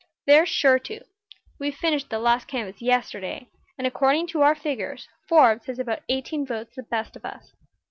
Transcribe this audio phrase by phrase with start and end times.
[0.25, 1.01] "They're sure to.
[1.59, 6.43] We finished the last canvass yesterday, and according to our figures Forbes has about eighteen
[6.43, 7.53] votes the best of us.